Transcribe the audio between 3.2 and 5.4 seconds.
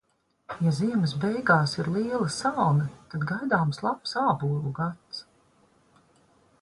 gaidāms labs ābolu gads.